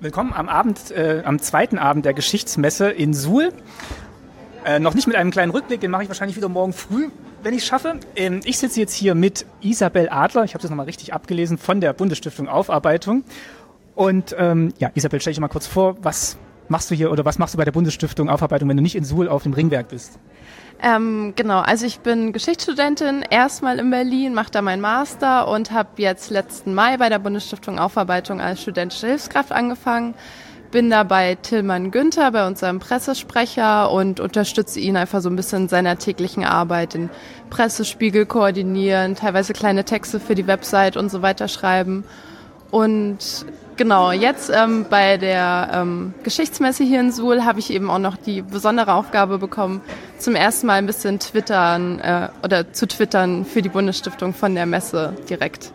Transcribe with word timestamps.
Willkommen 0.00 0.32
am 0.32 0.48
Abend, 0.48 0.92
äh, 0.92 1.22
am 1.24 1.40
zweiten 1.40 1.76
Abend 1.76 2.04
der 2.04 2.14
Geschichtsmesse 2.14 2.88
in 2.88 3.14
Suhl. 3.14 3.52
Äh, 4.64 4.78
noch 4.78 4.94
nicht 4.94 5.08
mit 5.08 5.16
einem 5.16 5.32
kleinen 5.32 5.50
Rückblick, 5.50 5.80
den 5.80 5.90
mache 5.90 6.04
ich 6.04 6.08
wahrscheinlich 6.08 6.36
wieder 6.36 6.48
morgen 6.48 6.72
früh, 6.72 7.08
wenn 7.42 7.52
ich 7.52 7.62
es 7.62 7.66
schaffe. 7.66 7.98
Ähm, 8.14 8.38
ich 8.44 8.58
sitze 8.58 8.78
jetzt 8.78 8.94
hier 8.94 9.16
mit 9.16 9.44
Isabel 9.60 10.08
Adler, 10.08 10.44
ich 10.44 10.54
habe 10.54 10.62
das 10.62 10.70
nochmal 10.70 10.86
richtig 10.86 11.14
abgelesen, 11.14 11.58
von 11.58 11.80
der 11.80 11.94
Bundesstiftung 11.94 12.46
Aufarbeitung. 12.46 13.24
Und 13.96 14.36
ähm, 14.38 14.72
ja, 14.78 14.92
Isabel, 14.94 15.20
stell 15.20 15.32
dich 15.32 15.40
mal 15.40 15.48
kurz 15.48 15.66
vor, 15.66 15.96
was 16.00 16.38
machst 16.68 16.92
du 16.92 16.94
hier 16.94 17.10
oder 17.10 17.24
was 17.24 17.40
machst 17.40 17.54
du 17.54 17.58
bei 17.58 17.64
der 17.64 17.72
Bundesstiftung 17.72 18.28
Aufarbeitung, 18.28 18.68
wenn 18.68 18.76
du 18.76 18.84
nicht 18.84 18.94
in 18.94 19.02
Suhl 19.02 19.28
auf 19.28 19.42
dem 19.42 19.52
Ringwerk 19.52 19.88
bist? 19.88 20.20
Ähm, 20.80 21.32
genau, 21.34 21.58
also 21.58 21.86
ich 21.86 22.00
bin 22.00 22.32
Geschichtsstudentin, 22.32 23.24
erstmal 23.28 23.80
in 23.80 23.90
Berlin, 23.90 24.32
mache 24.32 24.52
da 24.52 24.62
meinen 24.62 24.80
Master 24.80 25.48
und 25.48 25.72
habe 25.72 25.88
jetzt 25.96 26.30
letzten 26.30 26.72
Mai 26.72 26.96
bei 26.96 27.08
der 27.08 27.18
Bundesstiftung 27.18 27.80
Aufarbeitung 27.80 28.40
als 28.40 28.62
studentische 28.62 29.08
Hilfskraft 29.08 29.50
angefangen. 29.50 30.14
Bin 30.70 30.90
da 30.90 31.02
bei 31.02 31.34
Tillmann 31.34 31.90
Günther, 31.90 32.30
bei 32.30 32.46
unserem 32.46 32.78
Pressesprecher 32.78 33.90
und 33.90 34.20
unterstütze 34.20 34.78
ihn 34.78 34.96
einfach 34.96 35.20
so 35.20 35.30
ein 35.30 35.36
bisschen 35.36 35.62
in 35.62 35.68
seiner 35.68 35.98
täglichen 35.98 36.44
Arbeit, 36.44 36.94
den 36.94 37.10
Pressespiegel 37.50 38.26
koordinieren, 38.26 39.16
teilweise 39.16 39.54
kleine 39.54 39.84
Texte 39.84 40.20
für 40.20 40.34
die 40.34 40.46
Website 40.46 40.96
und 40.96 41.10
so 41.10 41.22
weiter 41.22 41.48
schreiben. 41.48 42.04
Und 42.70 43.46
Genau, 43.78 44.10
jetzt 44.10 44.50
ähm, 44.50 44.86
bei 44.90 45.18
der 45.18 45.70
ähm, 45.72 46.12
Geschichtsmesse 46.24 46.82
hier 46.82 46.98
in 46.98 47.12
Suhl 47.12 47.44
habe 47.44 47.60
ich 47.60 47.70
eben 47.70 47.90
auch 47.90 48.00
noch 48.00 48.16
die 48.16 48.42
besondere 48.42 48.92
Aufgabe 48.92 49.38
bekommen, 49.38 49.82
zum 50.18 50.34
ersten 50.34 50.66
Mal 50.66 50.74
ein 50.74 50.86
bisschen 50.86 51.18
twittern 51.18 51.98
äh, 52.00 52.28
oder 52.42 52.72
zu 52.72 52.86
twittern 52.86 53.44
für 53.44 53.62
die 53.62 53.68
Bundesstiftung 53.68 54.34
von 54.34 54.54
der 54.54 54.66
Messe 54.66 55.14
direkt. 55.28 55.72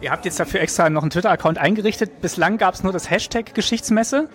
Ihr 0.00 0.10
habt 0.10 0.24
jetzt 0.24 0.38
dafür 0.38 0.60
extra 0.60 0.90
noch 0.90 1.02
einen 1.02 1.10
Twitter-Account 1.10 1.58
eingerichtet. 1.58 2.20
Bislang 2.20 2.58
gab 2.58 2.74
es 2.74 2.82
nur 2.82 2.92
das 2.92 3.10
Hashtag 3.10 3.54
Geschichtsmesse 3.54 4.28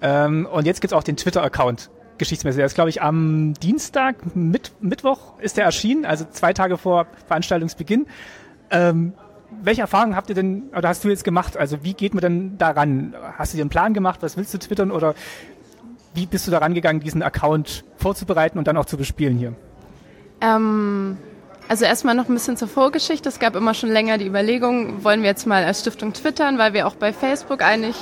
ähm, 0.00 0.46
und 0.50 0.66
jetzt 0.66 0.80
gibt 0.80 0.92
es 0.92 0.98
auch 0.98 1.04
den 1.04 1.16
Twitter-Account 1.16 1.90
Geschichtsmesse. 2.18 2.58
Der 2.58 2.66
ist, 2.66 2.74
glaube 2.74 2.90
ich, 2.90 3.02
am 3.02 3.54
Dienstag, 3.54 4.36
Mitt 4.36 4.72
Mittwoch 4.80 5.38
ist 5.40 5.56
der 5.56 5.64
erschienen, 5.64 6.04
also 6.04 6.24
zwei 6.30 6.52
Tage 6.52 6.78
vor 6.78 7.06
Veranstaltungsbeginn. 7.26 8.06
Ähm, 8.70 9.14
welche 9.62 9.82
Erfahrungen 9.82 10.16
habt 10.16 10.28
ihr 10.28 10.34
denn, 10.34 10.70
oder 10.76 10.88
hast 10.88 11.04
du 11.04 11.08
jetzt 11.08 11.24
gemacht? 11.24 11.56
Also 11.56 11.84
wie 11.84 11.94
geht 11.94 12.14
man 12.14 12.22
denn 12.22 12.58
daran? 12.58 13.14
Hast 13.38 13.52
du 13.52 13.56
dir 13.56 13.62
einen 13.62 13.70
Plan 13.70 13.94
gemacht? 13.94 14.20
Was 14.22 14.36
willst 14.36 14.52
du 14.52 14.58
twittern? 14.58 14.90
Oder 14.90 15.14
wie 16.14 16.26
bist 16.26 16.46
du 16.46 16.50
daran 16.50 16.74
gegangen, 16.74 17.00
diesen 17.00 17.22
Account 17.22 17.84
vorzubereiten 17.96 18.58
und 18.58 18.66
dann 18.66 18.76
auch 18.76 18.86
zu 18.86 18.96
bespielen 18.96 19.36
hier? 19.36 19.52
Ähm, 20.40 21.18
also 21.68 21.84
erstmal 21.84 22.14
noch 22.14 22.28
ein 22.28 22.34
bisschen 22.34 22.56
zur 22.56 22.68
Vorgeschichte. 22.68 23.28
Es 23.28 23.38
gab 23.38 23.56
immer 23.56 23.74
schon 23.74 23.90
länger 23.90 24.18
die 24.18 24.26
Überlegung, 24.26 25.02
wollen 25.04 25.22
wir 25.22 25.28
jetzt 25.28 25.46
mal 25.46 25.64
als 25.64 25.80
Stiftung 25.80 26.12
twittern, 26.12 26.58
weil 26.58 26.72
wir 26.72 26.86
auch 26.86 26.94
bei 26.94 27.12
Facebook 27.12 27.62
eigentlich 27.62 27.96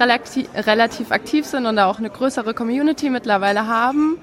relativ, 0.00 0.48
relativ 0.54 1.12
aktiv 1.12 1.46
sind 1.46 1.66
und 1.66 1.76
da 1.76 1.86
auch 1.86 1.98
eine 1.98 2.10
größere 2.10 2.54
Community 2.54 3.10
mittlerweile 3.10 3.66
haben. 3.66 4.18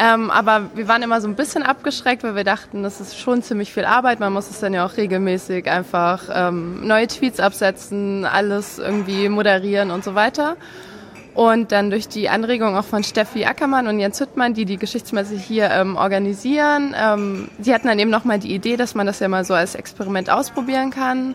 Ähm, 0.00 0.30
aber 0.30 0.70
wir 0.74 0.86
waren 0.86 1.02
immer 1.02 1.20
so 1.20 1.26
ein 1.26 1.34
bisschen 1.34 1.64
abgeschreckt, 1.64 2.22
weil 2.22 2.36
wir 2.36 2.44
dachten, 2.44 2.84
das 2.84 3.00
ist 3.00 3.18
schon 3.18 3.42
ziemlich 3.42 3.72
viel 3.72 3.84
Arbeit. 3.84 4.20
Man 4.20 4.32
muss 4.32 4.48
es 4.48 4.60
dann 4.60 4.72
ja 4.72 4.86
auch 4.86 4.96
regelmäßig 4.96 5.68
einfach 5.68 6.28
ähm, 6.32 6.86
neue 6.86 7.08
Tweets 7.08 7.40
absetzen, 7.40 8.24
alles 8.24 8.78
irgendwie 8.78 9.28
moderieren 9.28 9.90
und 9.90 10.04
so 10.04 10.14
weiter. 10.14 10.56
Und 11.38 11.70
dann 11.70 11.90
durch 11.90 12.08
die 12.08 12.28
Anregung 12.28 12.76
auch 12.76 12.84
von 12.84 13.04
Steffi 13.04 13.44
Ackermann 13.44 13.86
und 13.86 14.00
Jens 14.00 14.18
Hüttmann, 14.18 14.54
die 14.54 14.64
die 14.64 14.76
Geschichtsmesse 14.76 15.36
hier 15.36 15.70
ähm, 15.70 15.94
organisieren, 15.94 16.96
ähm, 17.00 17.48
die 17.58 17.72
hatten 17.72 17.86
dann 17.86 18.00
eben 18.00 18.10
nochmal 18.10 18.40
die 18.40 18.52
Idee, 18.52 18.76
dass 18.76 18.96
man 18.96 19.06
das 19.06 19.20
ja 19.20 19.28
mal 19.28 19.44
so 19.44 19.54
als 19.54 19.76
Experiment 19.76 20.30
ausprobieren 20.30 20.90
kann. 20.90 21.34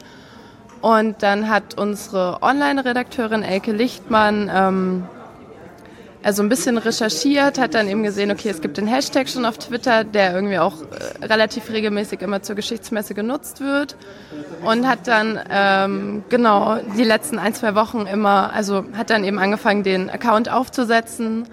Und 0.82 1.24
dann 1.24 1.48
hat 1.50 1.78
unsere 1.80 2.40
Online-Redakteurin 2.42 3.44
Elke 3.44 3.72
Lichtmann 3.72 4.52
ähm, 4.54 5.04
also 6.24 6.42
ein 6.42 6.50
bisschen 6.50 6.78
recherchiert, 6.78 7.60
hat 7.60 7.74
dann 7.74 7.88
eben 7.88 8.02
gesehen, 8.04 8.32
okay, 8.32 8.50
es 8.50 8.62
gibt 8.62 8.78
den 8.78 8.88
Hashtag 8.88 9.28
schon 9.30 9.46
auf 9.46 9.58
Twitter, 9.58 10.04
der 10.04 10.34
irgendwie 10.34 10.58
auch 10.58 10.82
äh, 10.82 11.26
relativ 11.26 11.70
regelmäßig 11.70 12.22
immer 12.22 12.42
zur 12.42 12.56
Geschichtsmesse 12.56 13.14
genutzt 13.14 13.60
wird 13.60 13.98
und 14.64 14.88
hat 14.88 15.08
dann 15.08 15.40
ähm, 15.50 16.24
genau 16.30 16.80
die 16.98 17.04
letzten 17.04 17.40
ein, 17.40 17.54
zwei 17.54 17.76
Wochen 17.76 18.08
immer, 18.08 18.54
also 18.54 18.86
hat 18.94 19.10
dann 19.10 19.26
eben 19.26 19.38
angefangen, 19.38 19.84
den 19.84 20.10
Account 20.10 20.50
aufzusetzen 20.50 21.48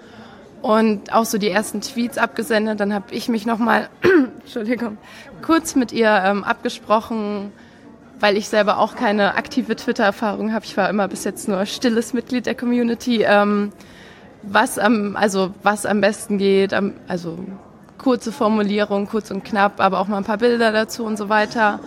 und 0.61 1.13
auch 1.13 1.25
so 1.25 1.37
die 1.37 1.49
ersten 1.49 1.81
Tweets 1.81 2.17
abgesendet. 2.17 2.79
Dann 2.79 2.93
habe 2.93 3.13
ich 3.13 3.27
mich 3.27 3.45
nochmal, 3.45 3.89
Entschuldigung, 4.41 4.97
kurz 5.41 5.75
mit 5.75 5.91
ihr 5.91 6.21
ähm, 6.23 6.45
abgesprochen, 6.45 7.51
weil 8.21 8.37
ich 8.37 8.47
selber 8.47 8.77
auch 8.77 8.95
keine 8.95 9.35
aktive 9.35 9.75
Twitter-Erfahrung 9.75 10.53
habe. 10.53 10.63
Ich 10.63 10.77
war 10.77 10.89
immer 10.89 11.07
bis 11.09 11.25
jetzt 11.25 11.49
nur 11.49 11.65
stilles 11.65 12.13
Mitglied 12.13 12.45
der 12.45 12.55
Community. 12.55 13.23
Ähm, 13.27 13.73
was 14.43 14.77
am, 14.77 15.15
also 15.15 15.53
was 15.63 15.85
am 15.85 16.01
besten 16.01 16.37
geht, 16.37 16.73
also 17.07 17.37
kurze 17.97 18.31
Formulierung, 18.31 19.07
kurz 19.07 19.31
und 19.31 19.43
knapp, 19.43 19.79
aber 19.79 19.99
auch 19.99 20.07
mal 20.07 20.17
ein 20.17 20.23
paar 20.23 20.37
Bilder 20.37 20.71
dazu 20.71 21.05
und 21.05 21.17
so 21.17 21.29
weiter. 21.29 21.79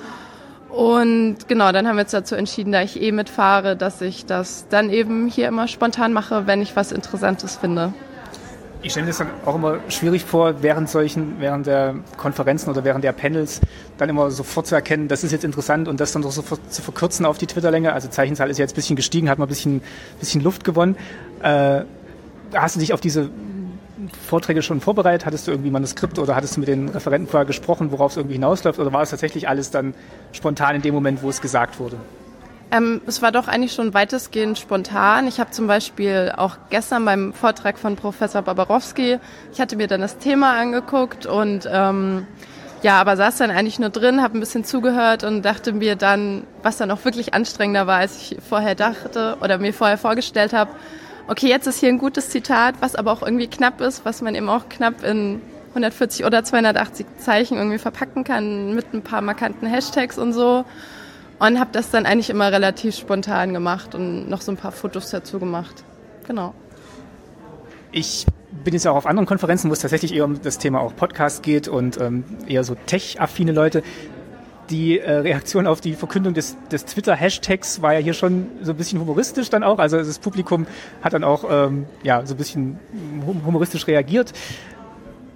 Und 0.69 1.47
genau, 1.47 1.71
dann 1.71 1.87
haben 1.87 1.97
wir 1.97 2.03
uns 2.03 2.11
dazu 2.11 2.35
entschieden, 2.35 2.73
da 2.73 2.83
ich 2.83 3.01
eh 3.01 3.13
mitfahre, 3.13 3.77
dass 3.77 4.01
ich 4.01 4.27
das 4.27 4.67
dann 4.69 4.91
eben 4.91 5.29
hier 5.29 5.47
immer 5.47 5.69
spontan 5.69 6.13
mache, 6.13 6.47
wenn 6.47 6.63
ich 6.63 6.75
was 6.75 6.91
Interessantes 6.91 7.57
finde. 7.57 7.93
Ich 8.83 8.91
stelle 8.91 9.07
mir 9.07 9.11
das 9.11 9.19
dann 9.19 9.29
auch 9.47 9.55
immer 9.55 9.79
schwierig 9.89 10.25
vor, 10.25 10.63
während 10.63 10.91
solchen, 10.91 11.37
während 11.39 11.67
der 11.67 11.95
Konferenzen 12.19 12.69
oder 12.71 12.85
während 12.85 13.03
der 13.03 13.13
Panels 13.13 13.61
dann 13.97 14.11
immer 14.11 14.31
sofort 14.31 14.67
zu 14.67 14.75
erkennen, 14.75 15.09
das 15.09 15.25
ist 15.25 15.33
jetzt 15.33 15.45
interessant 15.45 15.89
und 15.89 16.01
das 16.01 16.13
dann 16.13 16.23
doch 16.23 16.33
sofort 16.33 16.61
zu 16.71 16.83
verkürzen 16.83 17.25
auf 17.25 17.39
die 17.39 17.47
Twitterlänge. 17.47 17.93
Also 17.93 18.09
Zeichenzahl 18.09 18.51
ist 18.51 18.59
jetzt 18.59 18.73
ein 18.73 18.75
bisschen 18.75 18.97
gestiegen, 18.97 19.31
hat 19.31 19.39
mal 19.39 19.47
ein 19.47 19.49
bisschen, 19.49 19.81
bisschen 20.21 20.43
Luft 20.43 20.65
gewonnen. 20.65 20.97
Äh, 21.41 21.85
hast 22.55 22.77
du 22.77 22.81
dich 22.81 22.93
auf 22.93 23.01
diese 23.01 23.31
Vorträge 24.27 24.63
schon 24.63 24.81
vorbereitet? 24.81 25.27
Hattest 25.27 25.47
du 25.47 25.51
irgendwie 25.51 25.71
Manuskript 25.71 26.19
oder 26.19 26.35
hattest 26.35 26.57
du 26.57 26.61
mit 26.61 26.69
den 26.69 26.89
Referenten 26.89 27.29
vorher 27.29 27.47
gesprochen, 27.47 27.93
worauf 27.93 28.13
es 28.13 28.17
irgendwie 28.17 28.35
hinausläuft? 28.35 28.79
Oder 28.79 28.93
war 28.93 29.03
es 29.03 29.11
tatsächlich 29.11 29.49
alles 29.49 29.71
dann 29.71 29.95
spontan 30.33 30.77
in 30.77 30.83
dem 30.83 30.95
Moment, 30.95 31.23
wo 31.23 31.29
es 31.29 31.41
gesagt 31.41 31.79
wurde? 31.79 31.97
Ähm, 32.71 33.03
es 33.07 33.23
war 33.23 33.31
doch 33.31 33.47
eigentlich 33.47 33.73
schon 33.73 33.95
weitestgehend 33.95 34.59
spontan. 34.59 35.29
Ich 35.29 35.39
habe 35.39 35.51
zum 35.51 35.67
Beispiel 35.67 36.33
auch 36.37 36.57
gestern 36.71 37.05
beim 37.05 37.33
Vortrag 37.33 37.79
von 37.79 37.97
Professor 37.97 38.43
Babarowski, 38.43 39.19
ich 39.53 39.61
hatte 39.61 39.77
mir 39.77 39.87
dann 39.87 40.01
das 40.01 40.19
Thema 40.19 40.59
angeguckt 40.59 41.27
und 41.27 41.69
ähm, 41.71 42.27
ja, 42.83 43.01
aber 43.01 43.17
saß 43.17 43.39
dann 43.39 43.51
eigentlich 43.51 43.79
nur 43.79 43.91
drin, 43.91 44.23
habe 44.23 44.37
ein 44.37 44.41
bisschen 44.41 44.65
zugehört 44.65 45.25
und 45.25 45.43
dachte 45.43 45.73
mir 45.73 45.97
dann, 45.97 46.45
was 46.63 46.77
dann 46.77 46.91
auch 46.91 47.05
wirklich 47.05 47.33
anstrengender 47.33 47.87
war, 47.87 47.99
als 47.99 48.17
ich 48.17 48.39
vorher 48.47 48.75
dachte 48.75 49.37
oder 49.41 49.59
mir 49.59 49.73
vorher 49.73 49.97
vorgestellt 49.97 50.53
habe, 50.53 50.71
okay, 51.29 51.49
jetzt 51.49 51.67
ist 51.67 51.81
hier 51.81 51.89
ein 51.89 51.99
gutes 51.99 52.31
Zitat, 52.31 52.77
was 52.81 52.95
aber 52.95 53.13
auch 53.13 53.23
irgendwie 53.23 53.47
knapp 53.47 53.81
ist, 53.81 54.05
was 54.05 54.23
man 54.23 54.35
eben 54.35 54.49
auch 54.49 54.69
knapp 54.69 55.03
in 55.05 55.41
140 55.71 56.25
oder 56.25 56.45
280 56.45 57.07
Zeichen 57.19 57.57
irgendwie 57.57 57.79
verpacken 57.79 58.25
kann 58.25 58.75
mit 58.75 58.93
ein 58.95 59.03
paar 59.03 59.21
markanten 59.21 59.67
Hashtags 59.67 60.19
und 60.19 60.33
so. 60.33 60.65
Und 61.41 61.59
habe 61.59 61.71
das 61.73 61.91
dann 61.91 62.07
eigentlich 62.07 62.31
immer 62.31 62.53
relativ 62.53 62.97
spontan 62.97 63.53
gemacht 63.53 63.95
und 63.95 64.29
noch 64.29 64.41
so 64.41 64.53
ein 64.53 64.57
paar 64.57 64.71
Fotos 64.73 65.11
dazu 65.11 65.41
gemacht. 65.41 65.85
Genau. 66.27 66.55
Ich 67.91 68.25
bin 68.63 68.73
jetzt 68.73 68.87
auch 68.87 68.95
auf 68.97 69.07
anderen 69.07 69.27
Konferenzen, 69.27 69.69
wo 69.69 69.73
es 69.73 69.81
tatsächlich 69.81 70.15
eher 70.15 70.25
um 70.25 70.41
das 70.41 70.59
Thema 70.59 70.81
auch 70.81 70.95
Podcast 70.95 71.43
geht 71.43 71.67
und 71.67 72.01
ähm, 72.01 72.25
eher 72.47 72.63
so 72.63 72.77
tech-affine 72.87 73.53
Leute 73.53 73.83
die 74.71 74.99
äh, 74.99 75.11
Reaktion 75.11 75.67
auf 75.67 75.81
die 75.81 75.95
Verkündung 75.95 76.35
des, 76.35 76.57
des 76.71 76.85
Twitter-Hashtags 76.85 77.83
war 77.83 77.95
ja 77.95 78.01
hier 78.01 78.15
schon 78.15 78.47
so 78.63 78.73
ein 78.73 78.77
bisschen 78.77 79.01
humoristisch 79.01 79.51
dann 79.51 79.63
auch. 79.63 79.79
Also 79.79 79.99
das 79.99 80.19
Publikum 80.19 80.67
hat 81.03 81.13
dann 81.13 81.25
auch 81.25 81.45
ähm, 81.49 81.87
ja, 82.03 82.25
so 82.25 82.35
ein 82.35 82.37
bisschen 82.37 82.79
humoristisch 83.45 83.87
reagiert. 83.87 84.33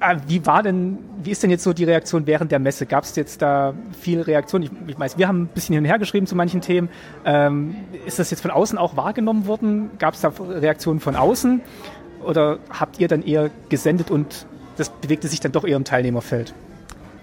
Äh, 0.01 0.17
wie 0.27 0.45
war 0.47 0.63
denn, 0.63 0.99
wie 1.23 1.31
ist 1.31 1.43
denn 1.43 1.51
jetzt 1.51 1.65
so 1.65 1.73
die 1.73 1.85
Reaktion 1.85 2.27
während 2.27 2.53
der 2.53 2.59
Messe? 2.59 2.87
Gab 2.87 3.05
es 3.05 3.17
jetzt 3.17 3.43
da 3.43 3.75
viel 4.01 4.21
Reaktion? 4.21 4.63
Ich, 4.63 4.71
ich 4.87 4.99
weiß, 4.99 5.19
wir 5.19 5.29
haben 5.29 5.43
ein 5.43 5.49
bisschen 5.49 5.75
hin 5.75 5.85
und 5.85 5.89
her 5.89 5.99
geschrieben 5.99 6.27
zu 6.27 6.37
manchen 6.37 6.61
Themen. 6.61 6.89
Ähm, 7.25 7.77
ist 8.07 8.19
das 8.19 8.31
jetzt 8.31 8.41
von 8.41 8.51
außen 8.51 8.79
auch 8.79 8.97
wahrgenommen 8.97 9.47
worden? 9.47 9.91
Gab 9.99 10.15
es 10.15 10.21
da 10.21 10.33
Reaktionen 10.39 11.01
von 11.01 11.17
außen? 11.17 11.61
Oder 12.25 12.59
habt 12.71 12.99
ihr 13.01 13.09
dann 13.09 13.23
eher 13.23 13.51
gesendet 13.69 14.11
und 14.11 14.47
das 14.77 14.91
bewegte 14.91 15.29
sich 15.29 15.41
dann 15.41 15.53
doch 15.53 15.65
eher 15.65 15.77
im 15.77 15.85
Teilnehmerfeld? 15.85 16.55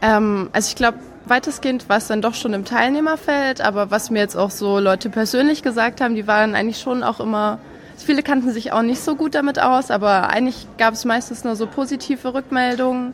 Ähm, 0.01 0.49
also 0.51 0.67
ich 0.69 0.75
glaube, 0.75 0.99
weitestgehend 1.27 1.89
war 1.89 1.97
es 1.97 2.07
dann 2.07 2.21
doch 2.21 2.33
schon 2.33 2.53
im 2.53 2.65
Teilnehmerfeld, 2.65 3.61
aber 3.61 3.91
was 3.91 4.09
mir 4.09 4.19
jetzt 4.19 4.35
auch 4.35 4.51
so 4.51 4.79
Leute 4.79 5.09
persönlich 5.09 5.63
gesagt 5.63 6.01
haben, 6.01 6.15
die 6.15 6.27
waren 6.27 6.55
eigentlich 6.55 6.79
schon 6.79 7.03
auch 7.03 7.19
immer, 7.19 7.59
viele 7.97 8.23
kannten 8.23 8.51
sich 8.51 8.71
auch 8.71 8.81
nicht 8.81 9.01
so 9.01 9.15
gut 9.15 9.35
damit 9.35 9.59
aus, 9.59 9.91
aber 9.91 10.29
eigentlich 10.29 10.67
gab 10.77 10.93
es 10.93 11.05
meistens 11.05 11.43
nur 11.43 11.55
so 11.55 11.67
positive 11.67 12.33
Rückmeldungen 12.33 13.13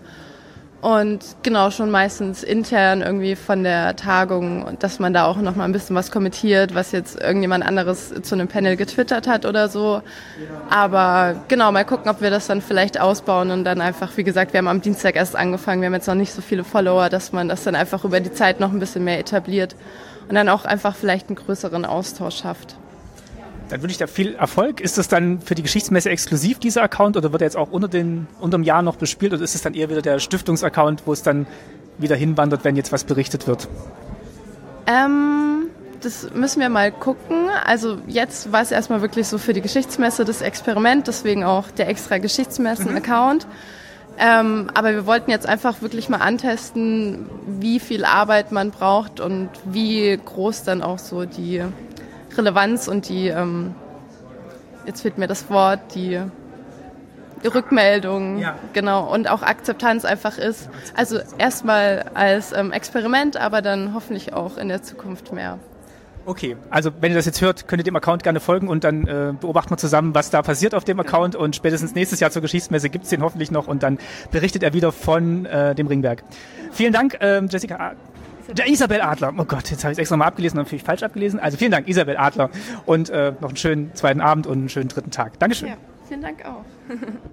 und 0.82 1.20
genau 1.44 1.70
schon 1.70 1.92
meistens 1.92 2.44
intern 2.44 3.02
irgendwie 3.02 3.36
von 3.36 3.64
der 3.64 3.96
Tagung 3.96 4.78
dass 4.80 5.00
man 5.00 5.14
da 5.14 5.26
auch 5.26 5.38
noch 5.38 5.56
mal 5.56 5.66
ein 5.66 5.72
bisschen 5.72 5.96
was 5.96 6.12
kommentiert, 6.12 6.74
was 6.74 6.92
jetzt 6.92 7.22
irgendjemand 7.22 7.66
anderes 7.66 8.14
zu 8.22 8.36
einem 8.36 8.48
Panel 8.48 8.76
getwittert 8.76 9.28
hat 9.28 9.46
oder 9.46 9.70
so. 9.70 10.02
Aber 10.70 11.36
genau, 11.48 11.72
mal 11.72 11.86
gucken, 11.86 12.10
ob 12.10 12.22
wir 12.22 12.32
das 12.32 12.48
dann 12.48 12.62
vielleicht 12.62 13.00
ausbauen 13.00 13.52
und 13.52 13.64
dann 13.64 13.82
einfach, 13.82 14.16
wie 14.18 14.24
gesagt, 14.24 14.54
wir 14.54 14.60
haben 14.60 14.68
am 14.68 14.82
Dienstag 14.82 15.16
erst 15.16 15.36
angefangen, 15.36 15.82
wir 15.82 15.88
haben 15.88 15.94
jetzt 15.94 16.08
noch 16.08 16.16
nicht 16.16 16.34
so 16.34 16.42
viele 16.42 16.64
Follower, 16.64 17.10
dass 17.10 17.32
man 17.32 17.48
das 17.48 17.64
dann 17.64 17.76
einfach 17.76 18.04
über 18.04 18.20
die 18.20 18.32
Zeit 18.32 18.60
noch 18.60 18.72
ein 18.72 18.80
bisschen 18.80 19.04
mehr 19.04 19.20
etabliert 19.20 19.76
und 20.28 20.36
dann 20.36 20.50
auch 20.50 20.66
einfach 20.66 20.96
vielleicht 20.96 21.30
einen 21.30 21.36
größeren 21.36 21.86
Austausch 21.86 22.38
schafft. 22.38 22.76
Dann 23.72 23.82
wünsche 23.82 23.94
ich 23.94 23.98
dir 24.00 24.08
viel 24.08 24.36
Erfolg. 24.36 24.82
Ist 24.82 24.98
das 24.98 25.08
dann 25.08 25.40
für 25.40 25.56
die 25.56 25.62
Geschichtsmesse 25.62 26.10
exklusiv, 26.10 26.60
dieser 26.60 26.84
Account, 26.84 27.16
oder 27.16 27.32
wird 27.32 27.42
er 27.42 27.46
jetzt 27.46 27.56
auch 27.56 27.72
unter, 27.72 27.88
den, 27.88 28.28
unter 28.42 28.58
dem 28.58 28.64
Jahr 28.64 28.82
noch 28.82 28.98
bespielt, 28.98 29.32
oder 29.32 29.42
ist 29.42 29.56
es 29.56 29.62
dann 29.62 29.74
eher 29.74 29.90
wieder 29.90 30.02
der 30.02 30.20
Stiftungsaccount, 30.20 31.04
wo 31.06 31.14
es 31.14 31.24
dann 31.24 31.48
wieder 31.98 32.18
hinwandert, 32.18 32.66
wenn 32.66 32.76
jetzt 32.76 32.92
was 32.92 33.06
berichtet 33.06 33.48
wird? 33.48 33.70
Ähm, 34.88 35.68
das 36.02 36.28
müssen 36.34 36.60
wir 36.60 36.68
mal 36.68 36.92
gucken. 36.92 37.48
Also 37.66 37.98
jetzt 38.08 38.52
war 38.52 38.62
es 38.62 38.72
erstmal 38.72 39.02
wirklich 39.02 39.28
so 39.28 39.38
für 39.38 39.54
die 39.54 39.62
Geschichtsmesse 39.62 40.26
das 40.26 40.42
Experiment, 40.42 41.08
deswegen 41.08 41.46
auch 41.46 41.72
der 41.72 41.88
extra 41.88 42.18
Geschichtsmessen-Account. 42.18 43.46
Mhm. 43.46 43.52
Ähm, 44.18 44.70
aber 44.74 44.92
wir 44.92 45.06
wollten 45.06 45.32
jetzt 45.32 45.48
einfach 45.48 45.82
wirklich 45.82 46.10
mal 46.10 46.18
antesten, 46.18 47.30
wie 47.48 47.80
viel 47.80 48.04
Arbeit 48.04 48.52
man 48.52 48.72
braucht 48.72 49.22
und 49.22 49.50
wie 49.64 50.20
groß 50.26 50.64
dann 50.64 50.82
auch 50.82 51.00
so 51.00 51.24
die 51.24 51.64
Relevanz 52.38 52.88
und 52.88 53.10
die, 53.10 53.28
ähm, 53.28 53.76
jetzt 54.86 55.02
fehlt 55.02 55.18
mir 55.18 55.28
das 55.28 55.50
Wort, 55.50 55.80
die 55.96 56.20
Rückmeldung, 57.48 58.38
ja. 58.38 58.56
genau, 58.74 59.12
und 59.12 59.30
auch 59.30 59.42
Akzeptanz 59.42 60.06
einfach 60.06 60.38
ist. 60.38 60.70
Also 60.96 61.20
erstmal 61.38 62.06
als 62.14 62.52
ähm, 62.52 62.72
Experiment, 62.72 63.38
aber 63.38 63.62
dann 63.62 63.94
hoffentlich 63.94 64.34
auch 64.34 64.58
in 64.58 64.68
der 64.68 64.84
Zukunft 64.84 65.34
mehr. 65.34 65.58
Okay, 66.24 66.56
also 66.70 66.92
wenn 67.00 67.12
ihr 67.12 67.16
das 67.16 67.26
jetzt 67.26 67.42
hört, 67.42 67.68
könnt 67.68 67.80
ihr 67.80 67.84
dem 67.84 67.96
Account 67.96 68.22
gerne 68.22 68.40
folgen 68.40 68.68
und 68.68 68.84
dann 68.84 69.08
äh, 69.08 69.34
beobachten 69.40 69.72
wir 69.72 69.78
zusammen, 69.78 70.14
was 70.14 70.30
da 70.30 70.44
passiert 70.44 70.76
auf 70.76 70.84
dem 70.84 71.00
Account 71.00 71.36
und 71.36 71.56
spätestens 71.56 71.96
nächstes 71.96 72.20
Jahr 72.20 72.30
zur 72.30 72.44
Geschichtsmesse 72.44 72.92
gibt's 72.92 73.10
den 73.10 73.24
hoffentlich 73.24 73.50
noch 73.50 73.68
und 73.68 73.82
dann 73.82 73.98
berichtet 74.30 74.62
er 74.62 74.74
wieder 74.74 74.92
von 74.92 75.48
äh, 75.48 75.74
dem 75.74 75.88
Ringberg. 75.88 76.24
Vielen 76.72 76.94
Dank, 76.94 77.18
ähm, 77.22 77.48
Jessica. 77.50 77.96
Der 78.58 78.68
Isabel 78.68 79.02
Adler. 79.02 79.34
Oh 79.38 79.46
Gott, 79.46 79.70
jetzt 79.72 79.84
habe 79.84 79.92
ich 79.92 79.98
es 79.98 80.00
extra 80.00 80.18
mal 80.18 80.26
abgelesen 80.26 80.60
und 80.60 80.66
natürlich 80.66 80.84
falsch 80.84 81.04
abgelesen. 81.04 81.40
Also 81.40 81.58
vielen 81.58 81.72
Dank, 81.72 81.88
Isabel 81.88 82.18
Adler. 82.18 82.50
Und 82.86 83.10
äh, 83.10 83.34
noch 83.40 83.50
einen 83.50 83.58
schönen 83.58 83.96
zweiten 83.96 84.22
Abend 84.22 84.48
und 84.48 84.58
einen 84.58 84.70
schönen 84.70 84.90
dritten 84.90 85.12
Tag. 85.12 85.40
Dankeschön. 85.40 85.70
Ja, 85.70 85.76
vielen 86.08 86.22
Dank 86.22 86.46
auch. 86.46 86.64